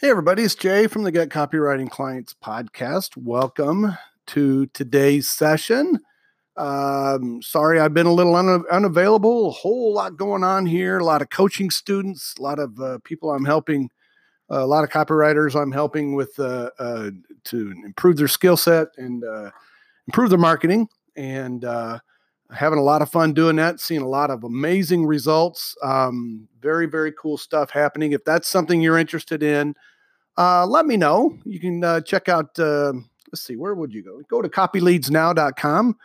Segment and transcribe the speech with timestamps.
[0.00, 3.18] Hey, everybody, it's Jay from the Get Copywriting Clients podcast.
[3.18, 5.98] Welcome to today's session.
[6.56, 9.48] Um, sorry, I've been a little un- unavailable.
[9.48, 10.96] A whole lot going on here.
[10.96, 13.90] A lot of coaching students, a lot of uh, people I'm helping,
[14.50, 17.10] uh, a lot of copywriters I'm helping with uh, uh
[17.44, 19.50] to improve their skill set and uh,
[20.08, 20.88] improve their marketing.
[21.14, 21.98] And uh,
[22.52, 25.76] having a lot of fun doing that, seeing a lot of amazing results.
[25.82, 28.12] Um, very, very cool stuff happening.
[28.12, 29.74] If that's something you're interested in,
[30.36, 31.38] uh, let me know.
[31.44, 32.92] You can uh, check out, uh,
[33.30, 34.20] let's see, where would you go?
[34.28, 35.96] Go to copyleadsnow.com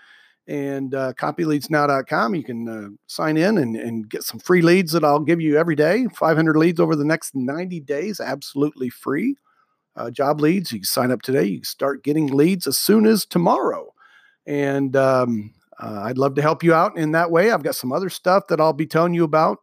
[0.47, 2.35] and uh, copyleadsnow.com.
[2.35, 5.57] You can uh, sign in and, and get some free leads that I'll give you
[5.57, 9.35] every day 500 leads over the next 90 days, absolutely free.
[9.95, 10.71] Uh, job leads.
[10.73, 11.45] You can sign up today.
[11.45, 13.93] You can start getting leads as soon as tomorrow.
[14.45, 17.51] And um, uh, I'd love to help you out in that way.
[17.51, 19.59] I've got some other stuff that I'll be telling you about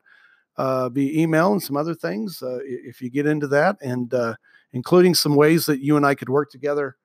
[0.56, 4.34] uh, via email and some other things uh, if you get into that, and uh,
[4.72, 6.96] including some ways that you and I could work together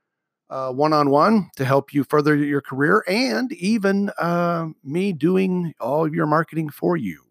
[0.50, 6.06] one on one to help you further your career, and even uh, me doing all
[6.06, 7.24] of your marketing for you.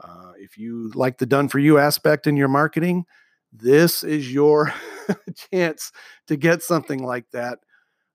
[0.00, 3.04] Uh, if you like the done for you aspect in your marketing,
[3.52, 4.72] this is your
[5.52, 5.90] chance
[6.26, 7.58] to get something like that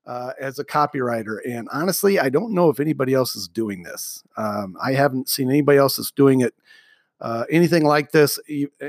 [0.05, 1.37] uh, as a copywriter.
[1.47, 4.23] And honestly, I don't know if anybody else is doing this.
[4.37, 6.53] Um, I haven't seen anybody else that's doing it
[7.21, 8.39] uh, anything like this,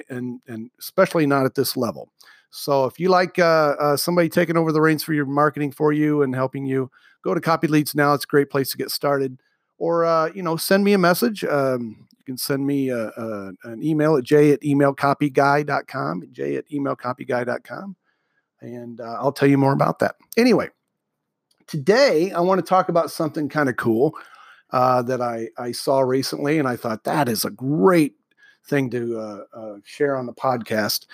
[0.08, 2.10] and and especially not at this level.
[2.50, 5.92] So if you like uh, uh, somebody taking over the reins for your marketing for
[5.92, 6.91] you and helping you,
[7.22, 8.14] go to Copy Leads now.
[8.14, 9.38] It's a great place to get started.
[9.78, 11.44] Or uh, you know, send me a message.
[11.44, 16.56] Um, you can send me a, uh, a, an email at j at emailcopyguy.com, j
[16.56, 17.97] at emailcopyguy.com,
[18.60, 20.16] and I'll tell you more about that.
[20.36, 20.70] Anyway,
[21.66, 24.14] today I want to talk about something kind of cool
[24.70, 28.14] uh, that I, I saw recently, and I thought that is a great
[28.64, 31.06] thing to uh, uh, share on the podcast.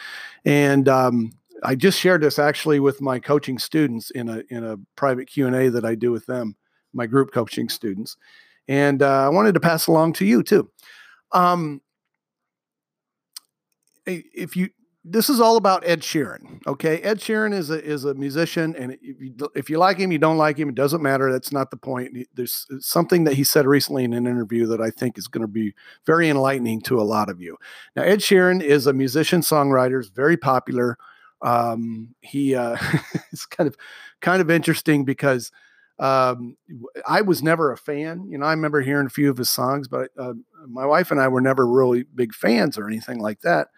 [0.44, 1.32] And um,
[1.62, 5.46] I just shared this actually with my coaching students in a in a private Q
[5.46, 6.56] and A that I do with them,
[6.92, 8.17] my group coaching students,
[8.68, 10.70] and uh, I wanted to pass along to you too.
[11.33, 11.80] Um,
[14.06, 14.70] if you
[15.11, 16.67] this is all about Ed Sheeran.
[16.67, 20.13] Okay, Ed Sheeran is a is a musician, and if you if you like him,
[20.13, 21.33] you don't like him, it doesn't matter.
[21.33, 22.17] That's not the point.
[22.35, 25.48] There's something that he said recently in an interview that I think is going to
[25.48, 25.74] be
[26.05, 27.57] very enlightening to a lot of you.
[27.97, 30.98] Now, Ed Sheeran is a musician songwriter, is very popular.
[31.42, 32.77] Um, he uh,
[33.33, 33.77] it's kind of
[34.20, 35.51] kind of interesting because
[35.98, 36.57] um,
[37.07, 38.27] I was never a fan.
[38.29, 40.35] You know, I remember hearing a few of his songs, but uh,
[40.67, 43.68] my wife and I were never really big fans or anything like that.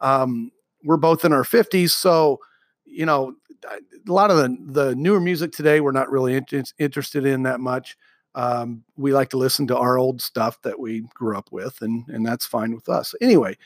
[0.00, 0.50] Um,
[0.84, 1.90] we're both in our 50s.
[1.90, 2.40] So,
[2.84, 3.34] you know,
[3.64, 7.60] a lot of the, the newer music today, we're not really in, interested in that
[7.60, 7.96] much.
[8.34, 12.06] Um, we like to listen to our old stuff that we grew up with, and,
[12.08, 13.14] and that's fine with us.
[13.20, 13.56] Anyway,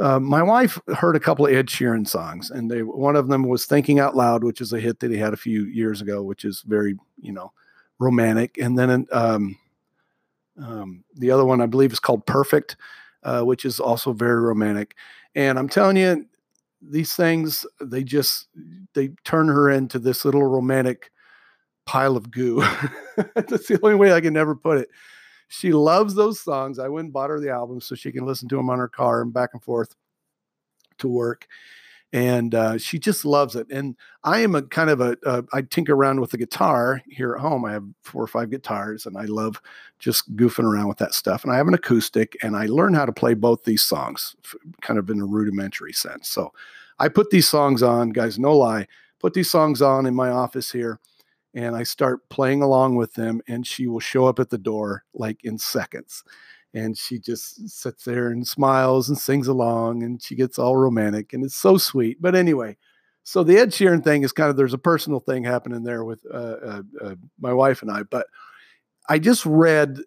[0.00, 3.48] uh, my wife heard a couple of Ed Sheeran songs, and they one of them
[3.48, 6.22] was "Thinking Out Loud," which is a hit that he had a few years ago,
[6.22, 7.52] which is very you know
[7.98, 8.56] romantic.
[8.56, 9.58] And then um,
[10.58, 12.76] um, the other one I believe is called "Perfect,"
[13.22, 14.96] uh, which is also very romantic.
[15.34, 16.26] And I'm telling you,
[16.88, 18.48] these things they just
[18.94, 21.10] they turn her into this little romantic
[21.86, 22.60] pile of goo.
[23.34, 24.88] That's the only way I can never put it.
[25.48, 26.78] She loves those songs.
[26.78, 28.88] I went and bought her the album so she can listen to them on her
[28.88, 29.94] car and back and forth
[30.98, 31.46] to work.
[32.12, 33.66] And uh, she just loves it.
[33.70, 37.34] And I am a kind of a, a I tinker around with the guitar here
[37.34, 37.64] at home.
[37.64, 39.60] I have four or five guitars and I love
[39.98, 41.42] just goofing around with that stuff.
[41.42, 44.36] And I have an acoustic and I learned how to play both these songs
[44.82, 46.28] kind of in a rudimentary sense.
[46.28, 46.52] So
[46.98, 48.86] I put these songs on, guys, no lie,
[49.18, 51.00] put these songs on in my office here
[51.54, 55.04] and I start playing along with them and she will show up at the door
[55.14, 56.24] like in seconds.
[56.74, 61.32] And she just sits there and smiles and sings along and she gets all romantic
[61.32, 62.20] and it's so sweet.
[62.20, 62.76] But anyway,
[63.24, 66.24] so the Ed Sheeran thing is kind of there's a personal thing happening there with
[66.32, 68.04] uh, uh, uh, my wife and I.
[68.04, 68.26] But
[69.08, 69.98] I just read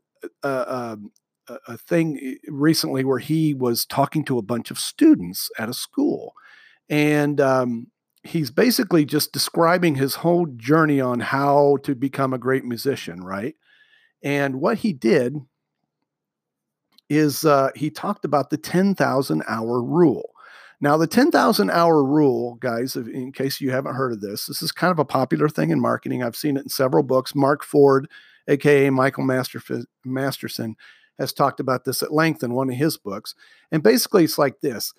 [0.43, 1.11] uh, um,
[1.47, 5.69] a, a thing eh, recently where he was talking to a bunch of students at
[5.69, 6.33] a school
[6.89, 7.87] and um,
[8.23, 13.55] he's basically just describing his whole journey on how to become a great musician, right?
[14.23, 15.37] And what he did
[17.09, 20.31] is uh, he talked about the 10,000 hour rule.
[20.81, 24.71] Now, the 10,000 hour rule, guys, in case you haven't heard of this, this is
[24.71, 26.21] kind of a popular thing in marketing.
[26.21, 27.33] I've seen it in several books.
[27.33, 28.09] Mark Ford,
[28.47, 30.75] aka Michael Masterson,
[31.17, 33.35] has talked about this at length in one of his books.
[33.71, 34.93] And basically, it's like this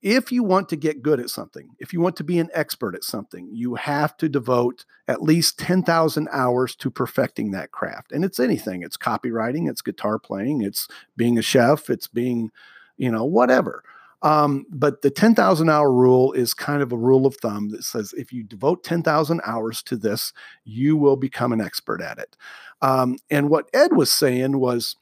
[0.00, 2.94] if you want to get good at something, if you want to be an expert
[2.94, 8.12] at something, you have to devote at least 10,000 hours to perfecting that craft.
[8.12, 10.86] And it's anything it's copywriting, it's guitar playing, it's
[11.16, 12.50] being a chef, it's being,
[12.96, 13.82] you know, whatever.
[14.22, 18.12] Um, but the 10,000 hour rule is kind of a rule of thumb that says
[18.16, 20.32] if you devote 10,000 hours to this,
[20.64, 22.36] you will become an expert at it.
[22.82, 24.96] Um, and what Ed was saying was,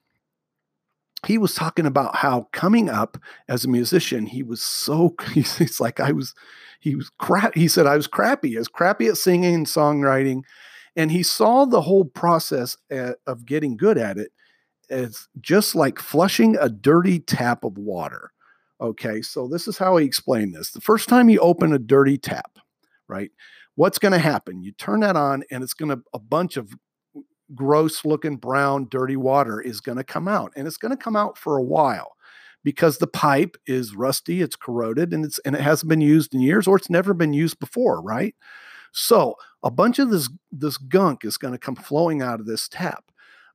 [1.27, 3.19] he was talking about how coming up
[3.49, 6.35] as a musician, he was so he's like I was
[6.81, 7.55] he was crap.
[7.55, 10.43] He said I was crappy, as crappy at singing and songwriting,
[10.95, 14.31] and he saw the whole process at, of getting good at it
[14.89, 18.31] as just like flushing a dirty tap of water.
[18.81, 20.71] Okay, so this is how he explained this.
[20.71, 22.59] The first time you open a dirty tap,
[23.09, 23.31] right?
[23.75, 24.63] What's going to happen?
[24.63, 26.73] You turn that on, and it's going to a bunch of
[27.55, 31.17] gross looking brown dirty water is going to come out and it's going to come
[31.17, 32.17] out for a while
[32.65, 36.41] because the pipe is rusty it's corroded and it's and it hasn't been used in
[36.41, 38.35] years or it's never been used before right?
[38.93, 42.69] So a bunch of this this gunk is going to come flowing out of this
[42.69, 43.05] tap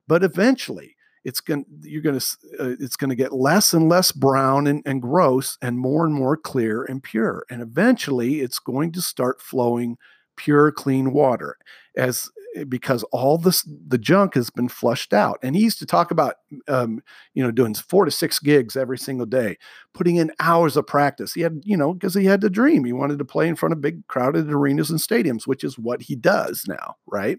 [0.08, 2.26] but eventually it's going you're going to
[2.58, 6.14] uh, it's going to get less and less brown and, and gross and more and
[6.14, 9.98] more clear and pure and eventually it's going to start flowing
[10.36, 11.56] pure clean water.
[11.96, 12.30] As
[12.68, 15.38] because all this the junk has been flushed out.
[15.42, 16.36] And he used to talk about
[16.68, 17.02] um,
[17.34, 19.56] you know doing four to six gigs every single day
[19.94, 21.32] putting in hours of practice.
[21.34, 22.84] He had you know because he had the dream.
[22.84, 26.02] He wanted to play in front of big crowded arenas and stadiums which is what
[26.02, 27.38] he does now right?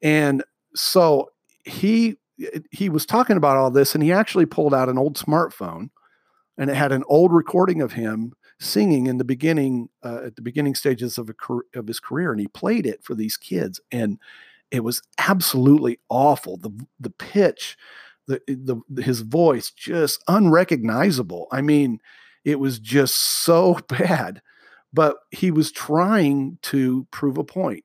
[0.00, 0.42] And
[0.74, 1.30] so
[1.64, 5.16] he eh, he was talking about all this and he actually pulled out an old
[5.16, 5.90] smartphone
[6.58, 10.42] and it had an old recording of him singing in the beginning uh, at the
[10.42, 14.18] beginning stages of, a, of his career and he played it for these kids and
[14.70, 16.56] it was absolutely awful.
[16.56, 17.76] The the pitch
[18.26, 21.48] the, the his voice just unrecognizable.
[21.50, 21.98] I mean
[22.44, 24.40] it was just so bad
[24.92, 27.84] but he was trying to prove a point.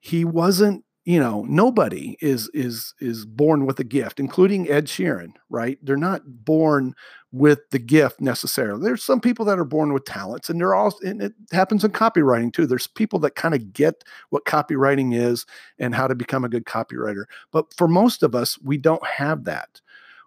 [0.00, 5.32] He wasn't you know nobody is is is born with a gift including ed sheeran
[5.48, 5.78] right?
[5.82, 6.94] They're not born
[7.32, 8.82] with the gift necessarily.
[8.82, 11.92] There's some people that are born with talents and they're all and it happens in
[11.92, 12.66] copywriting too.
[12.66, 15.46] There's people that kind of get what copywriting is
[15.78, 19.44] and how to become a good copywriter but for most of us we don't have
[19.44, 19.80] that.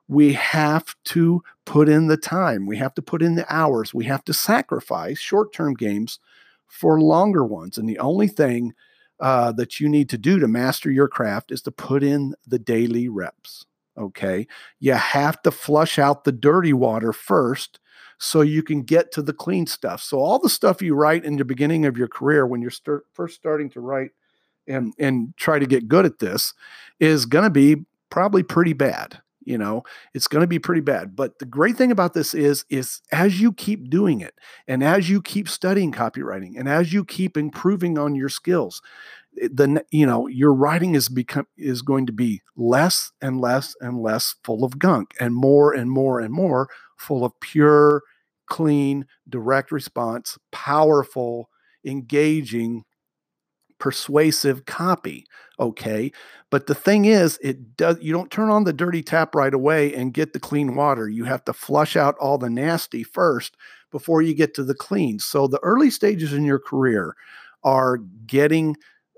[0.08, 4.06] We have to put in the time we have to put in the hours we
[4.06, 6.18] have to sacrifice short-term games
[6.68, 8.74] for longer ones and the only thing
[9.22, 12.60] uh, that you need to do to master your craft is to put in the
[12.60, 13.66] daily reps.
[13.98, 14.48] Okay.
[14.80, 17.80] You have to flush out the dirty water first
[18.18, 20.02] so you can get to the clean stuff.
[20.02, 23.06] So, all the stuff you write in the beginning of your career when you're start,
[23.14, 24.12] first starting to write
[24.68, 26.54] and, and try to get good at this
[27.00, 29.84] is going to be probably pretty bad you know
[30.14, 31.16] it's going to be pretty bad.
[31.16, 34.36] But the great thing about this is is as you keep doing it
[34.68, 38.82] and as you keep studying copywriting and as you keep improving on your skills
[39.42, 43.76] eh, the you know your writing is become is going to be less and less
[43.82, 48.04] and less full of gunk and more and more and more full of pure
[48.48, 51.50] clean direct response powerful
[51.86, 52.84] engaging
[53.82, 55.26] persuasive copy
[55.62, 56.12] okay?
[56.50, 59.94] But the thing is it does you don't turn on the dirty tap right away
[59.94, 61.08] and get the clean water.
[61.08, 63.56] You have to flush out all the nasty first
[63.92, 65.20] before you get to the clean.
[65.20, 67.16] So the early stages in your career
[67.64, 68.76] are getting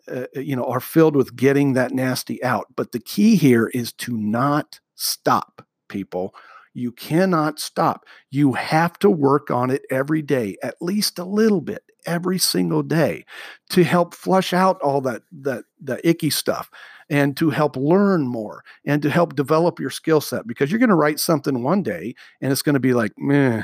[0.08, 2.68] uh, uh you know are filled with getting that nasty out.
[2.76, 6.36] But the key here is to not stop people.
[6.76, 8.06] You cannot stop.
[8.32, 12.84] You have to work on it every day, at least a little bit, every single
[12.84, 13.26] day
[13.70, 16.70] to help flush out all that that the icky stuff
[17.10, 20.90] and to help learn more and to help develop your skill set because you're going
[20.90, 23.64] to write something one day and it's going to be like meh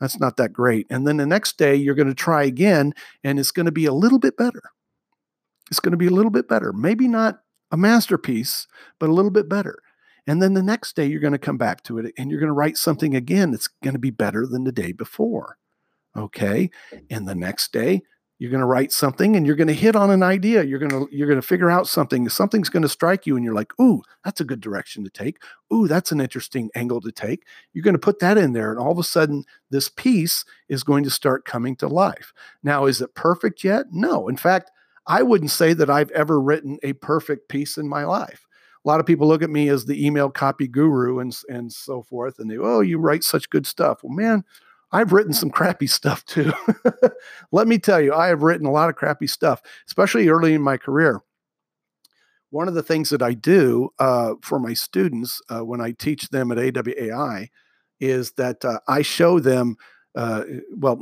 [0.00, 0.86] that's not that great.
[0.90, 3.84] And then the next day you're going to try again and it's going to be
[3.84, 4.62] a little bit better.
[5.70, 6.72] It's going to be a little bit better.
[6.72, 8.66] Maybe not a masterpiece
[8.98, 9.78] but a little bit better.
[10.26, 12.48] And then the next day you're going to come back to it and you're going
[12.48, 15.58] to write something again that's going to be better than the day before
[16.20, 16.70] okay
[17.10, 18.02] and the next day
[18.40, 20.64] you're going to write something and you're going to hit on an idea.
[20.64, 22.26] You're going to you're going to figure out something.
[22.30, 25.42] Something's going to strike you and you're like ooh that's a good direction to take.
[25.72, 27.46] Ooh that's an interesting angle to take.
[27.74, 30.82] You're going to put that in there and all of a sudden this piece is
[30.82, 32.32] going to start coming to life.
[32.62, 33.86] Now is it perfect yet?
[33.92, 34.26] No.
[34.26, 34.70] In fact
[35.06, 38.46] i wouldn't say that i've ever written a perfect piece in my life.
[38.84, 42.02] A lot of people look at me as the email copy guru and and so
[42.02, 44.02] forth and they oh you write such good stuff.
[44.02, 44.44] Well man
[44.92, 46.52] I've written some crappy stuff too.
[47.52, 50.62] Let me tell you, I have written a lot of crappy stuff, especially early in
[50.62, 51.20] my career.
[52.50, 56.28] One of the things that I do uh, for my students uh, when I teach
[56.30, 57.48] them at AWAI
[58.00, 59.76] is that uh, I show them,
[60.16, 60.44] uh,
[60.76, 61.00] well,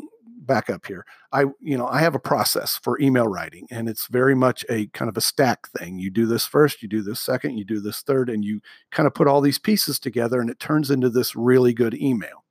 [0.49, 1.07] back up here.
[1.33, 4.87] I, you know, I have a process for email writing, and it's very much a
[4.89, 5.99] kind of a stack thing.
[5.99, 9.07] You do this first, you do this second, you do this third, and you kind
[9.07, 12.45] of put all these pieces together, and it turns into this really good email.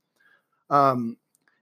[0.70, 1.18] Um,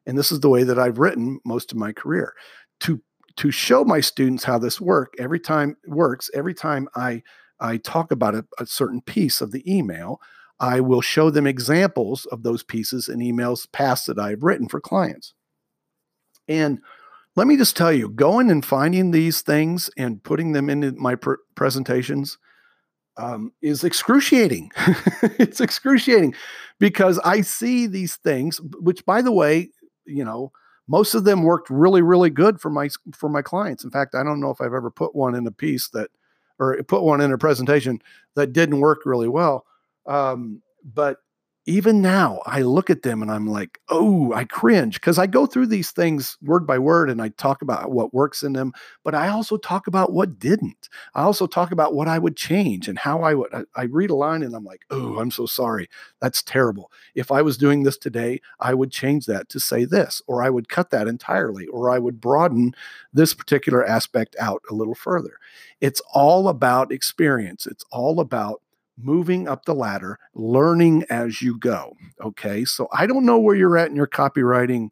[0.05, 2.33] and this is the way that I've written most of my career
[2.81, 3.01] to
[3.37, 7.23] to show my students how this work every time works every time I
[7.59, 10.19] I talk about a, a certain piece of the email
[10.59, 14.79] I will show them examples of those pieces in emails past that I've written for
[14.79, 15.33] clients
[16.47, 16.79] and
[17.35, 21.15] let me just tell you going and finding these things and putting them into my
[21.15, 22.37] pr- presentations
[23.17, 24.71] um, is excruciating.
[25.37, 26.33] it's excruciating
[26.79, 29.69] because I see these things, which, by the way,
[30.05, 30.51] you know,
[30.87, 33.83] most of them worked really, really good for my for my clients.
[33.83, 36.09] In fact, I don't know if I've ever put one in a piece that,
[36.59, 38.01] or put one in a presentation
[38.35, 39.65] that didn't work really well.
[40.05, 41.17] Um, but
[41.67, 45.47] even now I look at them and I'm like, oh, I cringe because I go
[45.47, 48.71] through these things word by word and I talk about what works in them,
[49.03, 50.89] but I also talk about what didn't.
[51.15, 53.53] I also talk about what I would change and how I would.
[53.53, 55.89] I, I read a line and I'm like, oh, I'm so sorry.
[56.21, 56.91] That's terrible.
[57.15, 60.51] If I was doing this today, I would change that to say this, or I
[60.51, 62.75] would cut that entirely, or I would broaden
[63.11, 65.39] this particular aspect out a little further.
[65.81, 67.65] It's all about experience.
[67.65, 68.61] It's all about
[68.97, 71.95] moving up the ladder, learning as you go.
[72.21, 72.65] Okay.
[72.65, 74.89] So I don't know where you're at in your copywriting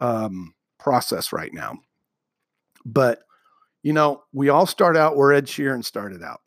[0.00, 1.78] um, process right now,
[2.84, 3.22] but
[3.82, 6.40] you know, we all start out where Ed Sheeran started out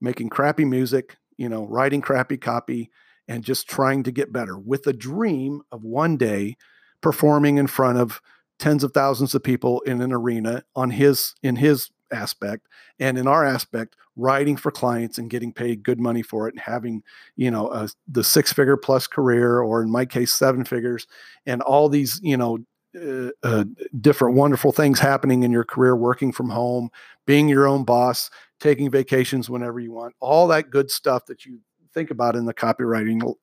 [0.00, 2.90] making crappy music, you know, writing crappy copy
[3.28, 6.56] and just trying to get better with a dream of one day
[7.00, 8.20] performing in front of
[8.58, 12.68] tens of thousands of people in an arena on his in his aspect
[12.98, 16.60] and in our aspect writing for clients and getting paid good money for it and
[16.60, 17.02] having
[17.36, 21.06] you know a, the six figure plus career or in my case seven figures
[21.46, 22.58] and all these you know
[22.94, 23.64] uh, uh,
[24.02, 26.90] different wonderful things happening in your career working from home
[27.26, 28.28] being your own boss
[28.60, 31.58] taking vacations whenever you want all that good stuff that you
[31.94, 33.34] think about in the copywriting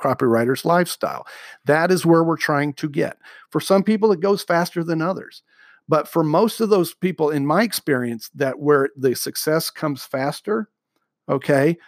[0.00, 1.26] copywriter's lifestyle.
[1.64, 3.16] That is where we're trying to get.
[3.50, 5.42] For some people it goes faster than others
[5.88, 10.68] but for most of those people, in my experience, that where the success comes faster,
[11.28, 11.78] okay,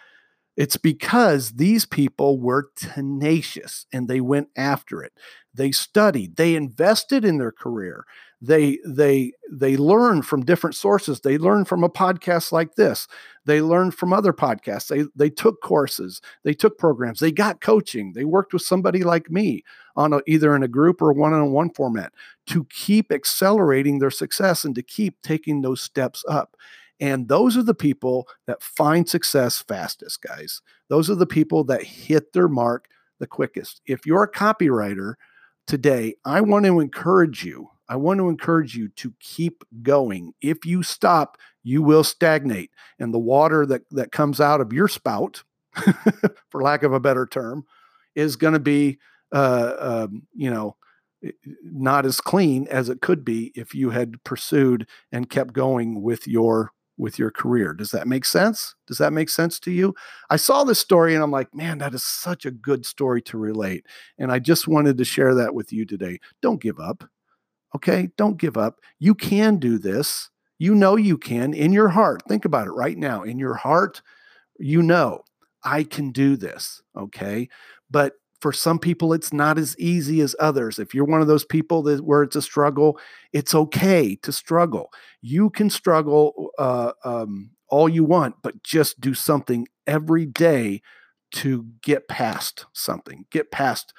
[0.57, 5.13] it's because these people were tenacious and they went after it.
[5.53, 8.05] They studied, they invested in their career.
[8.43, 11.19] They they they learn from different sources.
[11.19, 13.07] They learn from a podcast like this.
[13.45, 14.87] They learned from other podcasts.
[14.87, 18.13] They they took courses, they took programs, they got coaching.
[18.13, 19.63] They worked with somebody like me
[19.95, 22.13] on a, either in a group or one-on-one format
[22.47, 26.57] to keep accelerating their success and to keep taking those steps up.
[26.99, 30.61] And those are the people that find success fastest, guys.
[30.87, 32.87] Those are the people that hit their mark
[33.19, 33.81] the quickest.
[33.85, 35.13] If you're a copywriter
[35.67, 37.69] today, I want to encourage you.
[37.91, 40.33] I want to encourage you to keep going.
[40.41, 42.71] If you stop, you will stagnate.
[42.97, 45.43] And the water that, that comes out of your spout,
[46.49, 47.65] for lack of a better term,
[48.15, 48.97] is going to be,
[49.33, 50.77] uh, um, you know,
[51.63, 56.25] not as clean as it could be if you had pursued and kept going with
[56.29, 57.73] your with your career.
[57.73, 58.73] Does that make sense?
[58.87, 59.95] Does that make sense to you?
[60.29, 63.37] I saw this story and I'm like, man, that is such a good story to
[63.37, 63.85] relate.
[64.17, 66.19] And I just wanted to share that with you today.
[66.41, 67.03] Don't give up.
[67.75, 68.09] Okay?
[68.17, 68.79] Don't give up.
[68.99, 70.29] You can do this.
[70.59, 72.23] You know you can in your heart.
[72.27, 73.23] Think about it right now.
[73.23, 74.01] In your heart,
[74.59, 75.23] you know,
[75.63, 76.81] I can do this.
[76.95, 77.49] Okay?
[77.89, 81.45] But for some people it's not as easy as others if you're one of those
[81.45, 82.99] people that where it's a struggle
[83.31, 84.89] it's okay to struggle
[85.21, 90.81] you can struggle uh, um, all you want but just do something every day
[91.31, 93.93] to get past something get past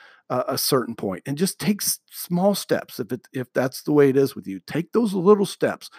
[0.49, 4.09] a certain point and just take s- small steps if it if that's the way
[4.09, 5.91] it is with you take those little steps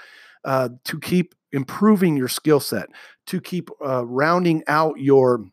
[0.46, 2.90] uh, to keep improving your skill set
[3.28, 5.46] to keep uh, rounding out your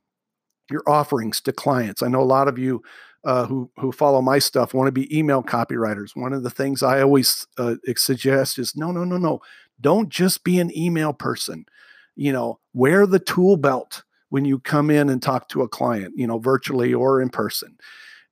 [0.70, 2.02] your offerings to clients.
[2.02, 2.82] I know a lot of you
[3.25, 6.10] uh, who who follow my stuff want to be email copywriters.
[6.14, 9.40] One of the things I always uh, suggest is no, no, no, no.
[9.80, 11.66] Don't just be an email person.
[12.16, 16.14] You know, wear the tool belt when you come in and talk to a client.
[16.16, 17.76] You know, virtually or in person.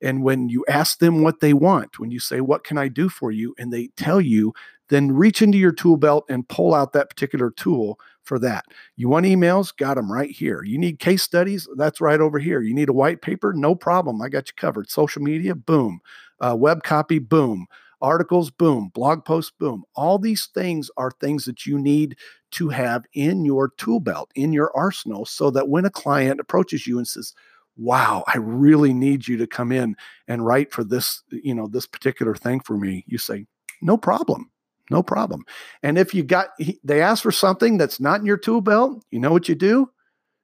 [0.01, 3.09] And when you ask them what they want, when you say, What can I do
[3.09, 3.53] for you?
[3.57, 4.53] and they tell you,
[4.89, 8.65] then reach into your tool belt and pull out that particular tool for that.
[8.95, 9.75] You want emails?
[9.75, 10.63] Got them right here.
[10.63, 11.67] You need case studies?
[11.77, 12.61] That's right over here.
[12.61, 13.53] You need a white paper?
[13.53, 14.21] No problem.
[14.21, 14.89] I got you covered.
[14.89, 15.55] Social media?
[15.55, 15.99] Boom.
[16.39, 17.19] Uh, web copy?
[17.19, 17.67] Boom.
[18.01, 18.49] Articles?
[18.49, 18.91] Boom.
[18.93, 19.51] Blog posts?
[19.59, 19.83] Boom.
[19.95, 22.15] All these things are things that you need
[22.51, 26.87] to have in your tool belt, in your arsenal, so that when a client approaches
[26.87, 27.33] you and says,
[27.79, 29.95] wow i really need you to come in
[30.27, 33.45] and write for this you know this particular thing for me you say
[33.81, 34.49] no problem
[34.89, 35.45] no problem.
[35.83, 36.49] And if you got,
[36.83, 39.89] they ask for something that's not in your tool belt, you know what you do?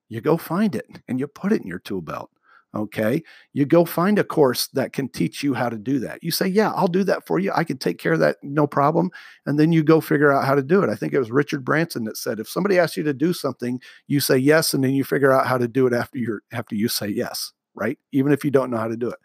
[0.08, 2.30] You go find it and you put it in your tool belt.
[2.76, 3.24] Okay.
[3.54, 6.22] You go find a course that can teach you how to do that.
[6.22, 7.52] You say, Yeah, I'll do that for you.
[7.56, 9.12] I can take care of that, no problem.
[9.46, 10.90] And then you go figure out how to do it.
[10.90, 13.80] I think it was Richard Branson that said, if somebody asks you to do something,
[14.08, 16.76] you say yes, and then you figure out how to do it after you after
[16.76, 17.98] you say yes, right?
[18.12, 19.20] Even if you don't know how to do it.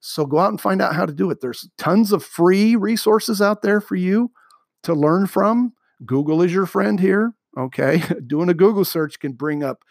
[0.00, 1.40] So go out and find out how to do it.
[1.40, 4.32] There's tons of free resources out there for you
[4.82, 5.72] to learn from.
[6.04, 7.32] Google is your friend here.
[7.56, 8.02] Okay.
[8.26, 9.84] Doing a Google search can bring up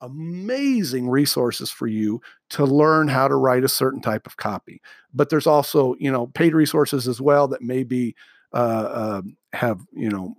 [0.00, 4.80] amazing resources for you to learn how to write a certain type of copy.
[5.12, 8.14] But there's also, you know, paid resources as well that maybe
[8.52, 9.22] uh, uh,
[9.52, 10.34] have, you know,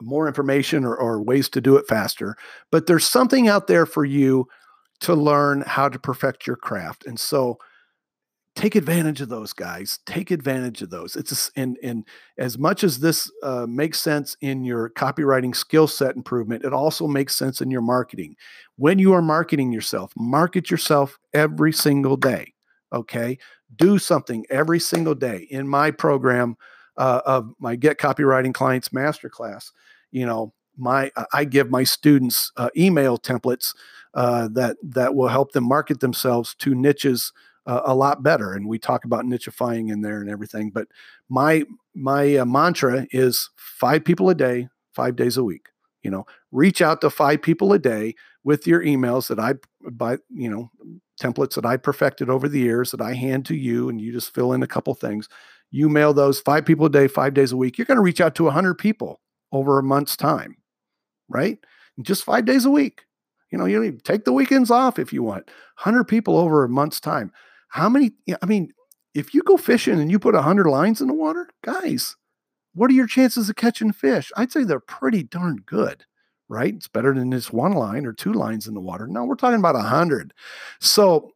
[0.00, 2.36] more information or, or ways to do it faster.
[2.70, 4.48] But there's something out there for you
[5.00, 7.06] to learn how to perfect your craft.
[7.06, 7.58] And so,
[8.54, 11.16] take advantage of those guys take advantage of those.
[11.16, 12.06] It's a, and and
[12.38, 17.06] as much as this uh, makes sense in your copywriting skill set improvement it also
[17.06, 18.36] makes sense in your marketing.
[18.76, 22.54] When you are marketing yourself market yourself every single day
[22.92, 23.38] okay?
[23.76, 25.46] Do something every single day.
[25.50, 26.58] In my program
[26.96, 29.70] uh, of my get copywriting clients masterclass
[30.10, 33.74] you know my i give my students uh, email templates
[34.14, 37.32] uh, that that will help them market themselves to niches
[37.66, 38.52] uh, a lot better.
[38.52, 40.70] And we talk about nichifying in there and everything.
[40.70, 40.88] But
[41.28, 41.64] my
[41.94, 45.68] my uh, mantra is five people a day, five days a week.
[46.02, 48.14] You know, reach out to five people a day
[48.44, 49.54] with your emails that I
[49.90, 50.70] by you know
[51.20, 54.34] templates that I perfected over the years that I hand to you, and you just
[54.34, 55.28] fill in a couple things.
[55.70, 57.78] You mail those five people a day, five days a week.
[57.78, 59.20] You're going to reach out to 100 people
[59.52, 60.56] over a month's time,
[61.28, 61.58] right?
[62.02, 63.04] Just five days a week.
[63.50, 65.46] You know, you take the weekends off if you want.
[65.82, 67.32] 100 people over a month's time.
[67.72, 68.12] How many?
[68.42, 68.70] I mean,
[69.14, 72.16] if you go fishing and you put 100 lines in the water, guys,
[72.74, 74.30] what are your chances of catching fish?
[74.36, 76.04] I'd say they're pretty darn good,
[76.50, 76.74] right?
[76.74, 79.06] It's better than just one line or two lines in the water.
[79.06, 80.34] Now we're talking about 100.
[80.80, 81.30] So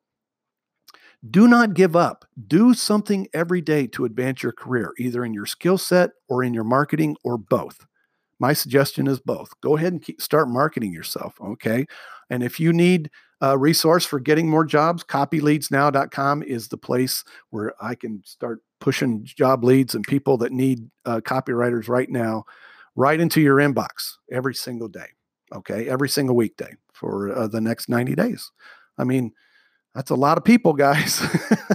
[1.30, 2.26] do not give up.
[2.46, 6.52] Do something every day to advance your career, either in your skill set or in
[6.52, 7.86] your marketing or both.
[8.38, 9.58] My suggestion is both.
[9.62, 11.34] Go ahead and keep, start marketing yourself.
[11.40, 11.86] Okay.
[12.30, 13.10] And if you need
[13.40, 19.24] a resource for getting more jobs, copyleadsnow.com is the place where I can start pushing
[19.24, 22.44] job leads and people that need uh, copywriters right now
[22.94, 25.08] right into your inbox every single day.
[25.54, 25.88] Okay.
[25.88, 28.50] Every single weekday for uh, the next 90 days.
[28.98, 29.32] I mean,
[29.94, 31.22] that's a lot of people, guys.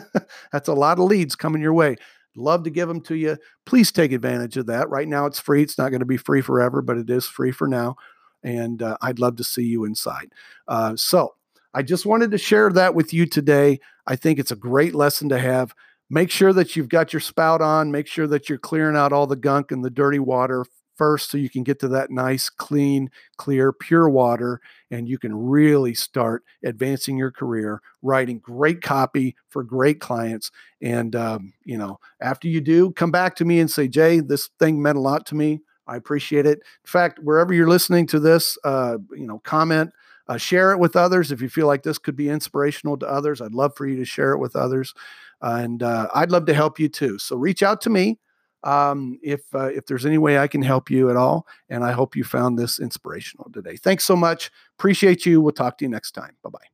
[0.51, 1.95] that's a lot of leads coming your way.
[2.35, 3.37] Love to give them to you.
[3.65, 4.89] Please take advantage of that.
[4.89, 5.61] Right now, it's free.
[5.61, 7.95] It's not going to be free forever, but it is free for now.
[8.43, 10.33] And uh, I'd love to see you inside.
[10.67, 11.35] Uh, so
[11.73, 13.79] I just wanted to share that with you today.
[14.07, 15.73] I think it's a great lesson to have.
[16.09, 17.91] Make sure that you've got your spout on.
[17.91, 20.65] Make sure that you're clearing out all the gunk and the dirty water
[21.01, 25.35] first so you can get to that nice, clean, clear, pure water and you can
[25.35, 30.51] really start advancing your career, writing great copy for great clients.
[30.81, 34.49] And, um, you know, after you do, come back to me and say, Jay, this
[34.59, 35.61] thing meant a lot to me.
[35.91, 36.59] I appreciate it.
[36.59, 39.91] In fact, wherever you're listening to this, uh, you know, comment,
[40.27, 43.41] uh, share it with others if you feel like this could be inspirational to others.
[43.41, 44.93] I'd love for you to share it with others,
[45.41, 47.19] and uh, I'd love to help you too.
[47.19, 48.19] So reach out to me
[48.63, 51.47] um, if uh, if there's any way I can help you at all.
[51.69, 53.75] And I hope you found this inspirational today.
[53.75, 54.51] Thanks so much.
[54.79, 55.41] Appreciate you.
[55.41, 56.37] We'll talk to you next time.
[56.43, 56.70] Bye bye.